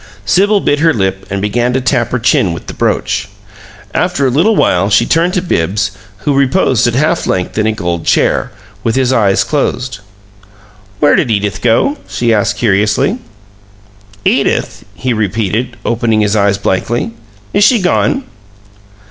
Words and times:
Sibyl 0.25 0.61
bit 0.61 0.79
her 0.79 0.95
lip 0.95 1.27
and 1.29 1.43
began 1.43 1.73
to 1.73 1.79
tap 1.79 2.09
her 2.09 2.17
chin 2.17 2.53
with 2.53 2.65
the 2.65 2.73
brooch. 2.73 3.29
After 3.93 4.25
a 4.25 4.31
little 4.31 4.55
while 4.55 4.89
she 4.89 5.05
turned 5.05 5.35
to 5.35 5.43
Bibbs, 5.43 5.91
who 6.25 6.33
reposed 6.33 6.87
at 6.87 6.95
half 6.95 7.27
length 7.27 7.55
in 7.59 7.67
a 7.67 7.71
gold 7.71 8.03
chair, 8.03 8.51
with 8.83 8.95
his 8.95 9.13
eyes 9.13 9.43
closed. 9.43 9.99
"Where 10.99 11.15
did 11.15 11.29
Edith 11.29 11.61
go?" 11.61 11.99
she 12.07 12.33
asked, 12.33 12.57
curiously. 12.57 13.19
"Edith?" 14.25 14.83
he 14.95 15.13
repeated, 15.13 15.77
opening 15.85 16.21
his 16.21 16.35
eyes 16.35 16.57
blankly. 16.57 17.11
"Is 17.53 17.63
she 17.63 17.79
gone?" 17.79 18.23